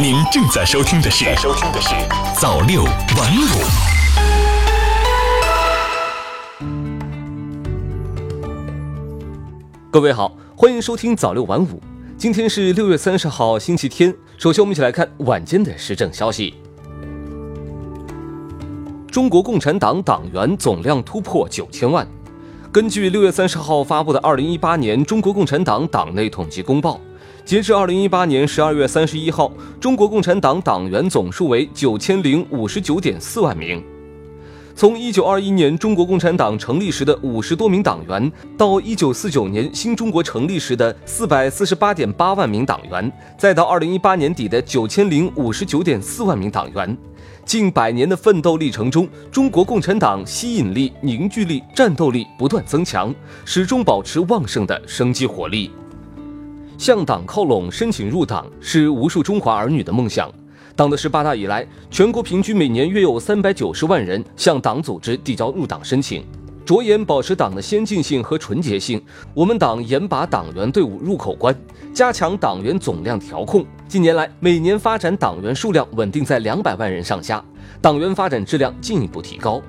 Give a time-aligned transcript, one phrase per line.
[0.00, 1.94] 您正在收听的是《收听的是
[2.40, 3.44] 早六晚五》。
[9.90, 11.78] 各位好，欢迎收听早六晚五。
[12.16, 14.14] 今天是六月三十号，星期天。
[14.38, 16.54] 首先，我们一起来看晚间的时政消息。
[19.10, 22.08] 中国共产党党员总量突破九千万。
[22.72, 26.98] 根据六月三十号发布的二零一八年中国共产党党内统计公报，
[27.44, 33.82] 截至二零一八年十二月三十一号，中国共产党党员总数为九千零五十九点四万名。
[34.74, 46.96] 从一九二一年中国共产党成立时的五十多名党员，到一九四九年新中国成立时的四百四十八点八万名党员，再到二零一八年底的九千零五十九点四万名党员。
[47.44, 53.12] 近百年的奋斗历程中，中国共产党吸引力、凝聚力、战斗力不断增强，
[53.44, 55.70] 始终保持旺盛的生机活力。
[56.78, 60.30] 向党靠拢、申请入党是无数中华儿女的梦想。
[60.74, 66.24] 党的十八大以来，全国平均每年约有三百九十万人向党组织递交入党申请。
[66.64, 69.02] 着眼保持党的先进性和纯洁性，
[69.34, 71.54] 我们党严把党员队伍入口关，
[71.92, 73.66] 加强党员总量调控。
[73.88, 77.44] 近年来，每年发展党员数量稳定在两百万人上下，
[77.80, 79.60] 党员发展质量进一步提高。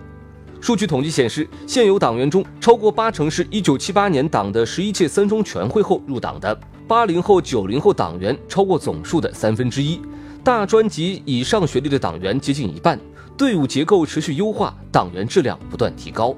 [0.64, 10.00] 数据统计显示，现有党员中，超过八成是一九七八年党的十一届三中全会后入党的，八零后、九零后党员超过总数的三分之一，
[10.41, 12.97] 大专及以上学历的党员接近一半。
[13.36, 16.34] 队伍结构持续优化，党员质量不断提高。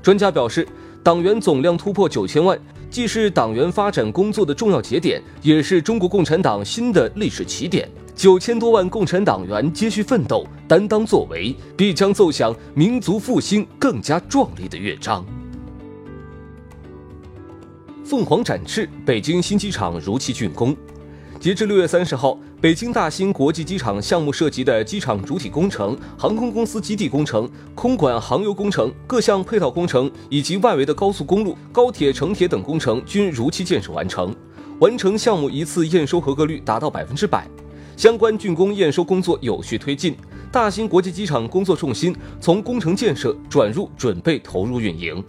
[0.00, 0.66] 专家表示，
[1.02, 7.86] 党员总量突破九千万，既是党员发展工作的重要节点，也是中国共产党新的历史起点。
[8.20, 15.24] 九千多万共产党员接续奋斗、担当作为，必将奏响民族复兴更加壮丽的乐章。
[18.04, 20.76] 凤凰展翅，北京新机场如期竣工。
[21.40, 34.36] 截至六月三十号，北京大兴国际机场项目涉及的机场主体工程、航空公司基地工程、空管航油工程、各项配套工程以及外围的高速公路、高铁、城铁等工程均如期建设完成，
[34.78, 37.48] 完成项目一次验收合格率达到百分之百，
[38.00, 40.16] 相关竣工验收工作有序推进。
[40.50, 45.22] 大兴国际机场工作重心从工程建设转入准备投入运营。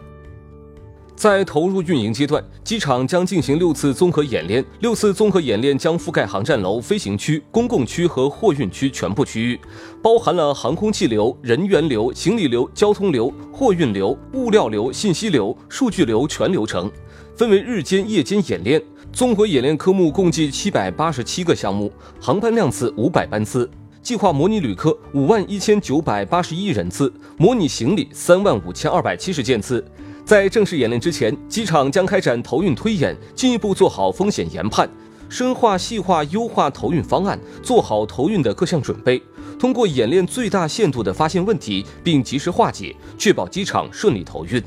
[1.14, 4.64] 在投入运营阶段，机场将进行六次综合演练。
[4.80, 9.60] 六次综合演练将覆盖航站楼、飞行区、公共区和货运区全部区域，
[10.02, 16.90] 包含了航空气流、人员流、行李流、交通流、货运流、物料流、信息流、数据流全流程，
[17.36, 18.82] 分为日间、夜间演练。
[19.14, 23.70] 综合演练科目共计七百八十七个项目，航班量次五百班次，
[24.02, 29.86] 计划模拟旅客五万一千九百八十一人次，模拟行李三万五千二百七十件次。
[30.24, 34.90] 在正式演练之前，机场将开展投运推演，进一步做好风险研判，
[35.28, 39.22] 深化细化优化投运方案，做好投运的各项准备。
[39.60, 44.64] 通过演练最大限度地发现问题，并及时化解，确保机场顺利投运。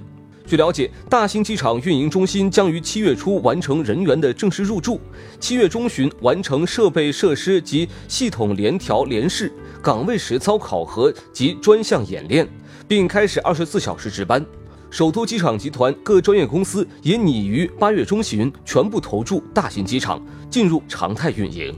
[0.46, 5.00] 据了解，大兴机场运营中心将于七月初完成人员的正式入驻，
[5.40, 9.50] 七月中旬完成设备设施及系统联调联试、
[9.82, 12.46] 岗位实操考核及专项演练，
[12.86, 14.44] 并开始二十四小时值班。
[14.90, 21.74] 首都机场集团各专业公司也拟于八月中旬全部投注大型机场，进入常态运营。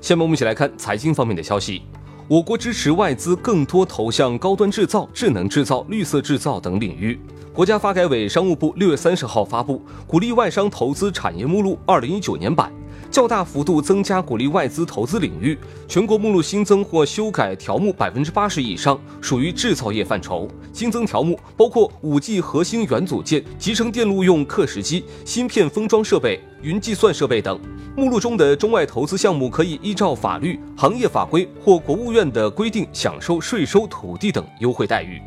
[0.00, 1.82] 下面我们一起来看财经方面的消息。
[2.26, 7.20] 我国支持外资更多投向高端制造、智能制造、绿色制造等领域。
[7.52, 9.76] 国家发改委、商务部六月三十号发布
[10.06, 12.72] 《鼓励外商投资产业目录（二零一九年版）》。
[13.14, 20.48] 较大幅度增加鼓励外资投资领域，全国目录新增或修改条目百分之八十以上属于制造业范畴。
[20.72, 27.56] 新增条目包括五 G 核心元组件、集成电路用刻蚀机、芯片封装设备、云计算设备等。
[27.96, 35.22] 目录中的中外投资项目可以依照法律、行业法规或国务院的规定享受税收、土地等优惠待遇。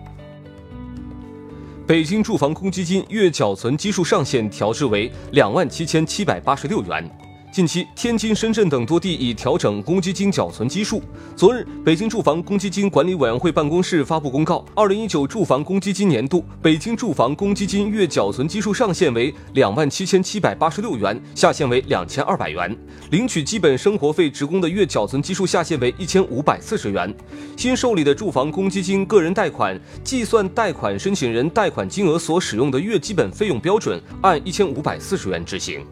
[1.87, 7.09] 北京住房公积金月缴存基数上限调至为两万七千七百八十六元。
[7.57, 11.01] 近期，天津、深圳等多地已调整公积金缴存基数。
[11.35, 22.71] 昨日，北京住房公积金管理委员会办公室发布公告：二零一九住房公积金年度，北京住房公积金月缴存基数上限为两万七千七百八十六元，下限为两千二百元；
[23.09, 27.11] 领取基本生活费职工的月缴存基数下限为一千五百四十元。
[27.57, 35.83] 新受理的住房公积金个人贷款计算贷款申请人贷款金额所使用的月基本费用标准，按一千五百四十元执行。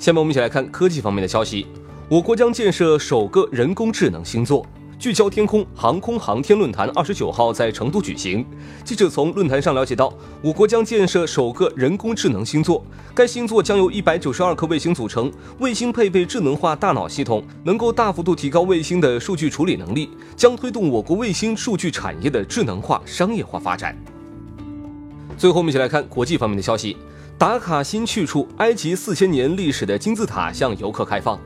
[0.00, 1.66] 下面我们一起来看科技方面的消息。
[2.08, 4.64] 我国将建设首个人工智能星座。
[4.98, 8.44] 聚焦天空航空航天论坛二十九号在成都举行。
[8.82, 10.10] 记者从论坛上了解到，
[10.40, 12.82] 我国将建设首个人工智能星座，
[13.14, 23.94] 该星座将由一百九十二颗卫星组成，卫星配备智能化大脑系统，能够大幅度提高卫星的数据处理能力，将推动我国卫星数据产业的智能化、商业化发展。
[25.36, 26.96] 最后，我们一起来看国际方面的消息：
[27.40, 31.40] 打卡新去处，埃及四千年历史的金字塔向游客开放。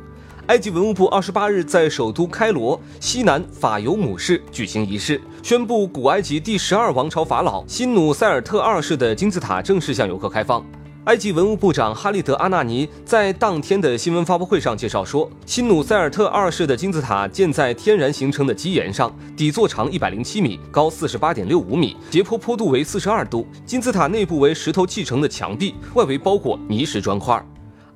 [0.49, 10.67] 埃及文物部二十八日在首都开罗西南法尤姆市举行仪式，宣布古埃及第十二王朝法老辛努塞尔特二世的金字塔正式向游客开放。
[11.04, 23.46] 埃及文物部长哈利德阿纳尼在当天的新闻发布会上介绍说，新努塞尔特二世的金字塔建在天然形成的基岩上，底座长一百零七米，高四十八点六五米，斜坡坡度为四十二度。
[23.66, 27.44] 金字塔内部为石头砌成的墙壁，外围包裹泥石砖块。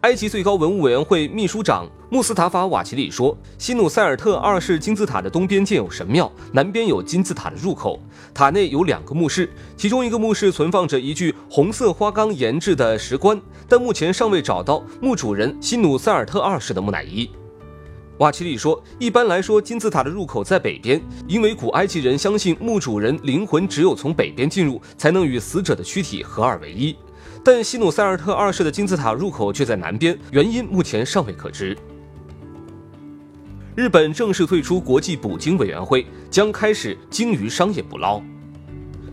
[0.02, 7.98] 埃及最高文物委员会秘书长穆斯塔法瓦齐里说：“西努塞尔特二世金字塔的东边建有神庙，南边有金字塔的入口。
[8.32, 17.28] 塔内有两个墓室，其中一个墓室存放着一具红色花岗岩制的石棺，但目前尚未找到墓主人西努塞尔特二世的木乃伊。”
[18.18, 26.96] 瓦齐里说：“一般来说，金字塔的入口在北边，因为古埃及人相信墓主人灵魂只有从北边进入，才能与死者的躯体合二为一。”
[27.44, 31.76] 但西努塞尔特二世的金字塔入口却在南边，原因目前尚未可知。
[33.74, 38.20] 日本正式退出国际捕鲸委员会，将开始鲸鱼商业捕捞。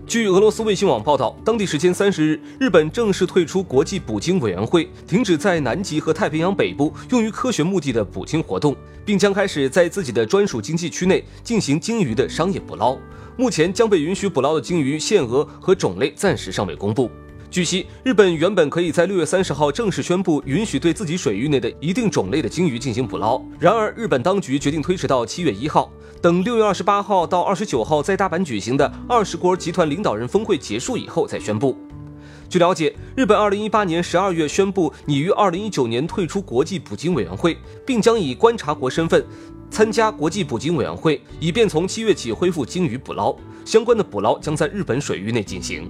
[0.07, 12.97] 据俄罗斯卫星网报道，当地时间三十日，日本正式退出国际捕鲸委员会，停止在南极和太平洋北部用于科学目的的捕鲸活动，并将开始在自己的专属经济区内进行鲸鱼的商业捕捞。
[13.35, 17.09] 目前将被允许捕捞的鲸鱼限额和种类暂时尚未公布。
[17.55, 23.41] 据悉，日本原本可以在六月三十号正式宣布允许对自己水域内的一定种类的鲸鱼进行捕捞。
[23.57, 25.89] 然而，日本当局决定推迟到七月一号，
[26.21, 31.77] 等六月二十八号到二十九号在大阪举行的二十国集团领导人峰会结束以后再宣布。
[32.49, 37.55] 据了解，日本二零一八年十二月宣布拟于二零一九年退出国际捕鲸委员会，
[37.85, 39.25] 并将以观察国身份
[39.71, 43.33] 参加国际捕鲸委员会，以便从七月起恢复鲸鱼捕捞。
[43.63, 45.89] 相关的捕捞将在日本水域内进行。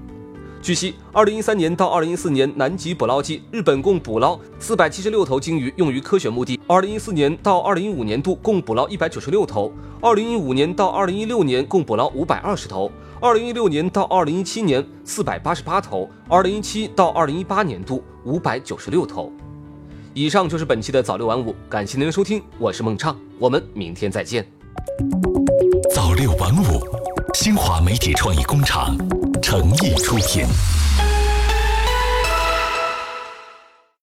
[0.65, 6.59] 据悉，二零一三年到二零一四年南极捕捞季，日本共捕捞四百七十六头鲸鱼用于科学目的。
[6.65, 9.71] 二零一四年到二零一五年度共捕捞一百九十六头，
[10.01, 12.91] 二零一五年到二零一六年共捕捞五百二十头，
[13.21, 19.31] 二零一六年到二零一七年四百八十八头，二零一七到二零一八年度五百九十六头。
[20.15, 24.43] 以上就是本期的早六晚五，感谢您的收听，我是孟畅，我们明天再见。
[25.93, 26.81] 早六晚五，
[27.35, 28.97] 新华媒体创意工厂。
[29.47, 30.43] 诚意出品。